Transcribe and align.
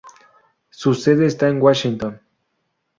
Su 0.71 0.95
sede 0.95 1.27
está 1.27 1.47
en 1.47 1.61
Washington. 1.61 2.19